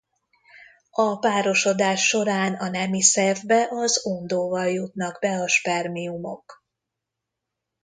A 0.91 1.17
párosodás 1.19 2.07
során 2.07 2.53
a 2.55 2.69
nemi 2.69 3.01
szervbe 3.01 3.67
az 3.69 4.05
ondóval 4.05 4.67
jutnak 4.67 5.19
be 5.19 5.37
a 5.39 5.47
spermiumok. 5.47 6.63